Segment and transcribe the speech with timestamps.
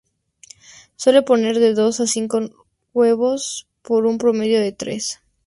[0.95, 2.39] Suele poner de dos a cinco
[2.91, 5.19] huevos, con un promedio de tres.